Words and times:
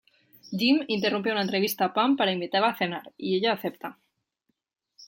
Jim 0.61 0.79
interrumpe 0.95 1.31
una 1.35 1.43
entrevista 1.47 1.85
a 1.87 1.93
Pam 1.99 2.17
para 2.17 2.33
invitarla 2.37 2.69
a 2.71 2.77
cenar, 2.81 3.13
y 3.19 3.37
ella 3.37 3.53
acepta. 3.53 3.99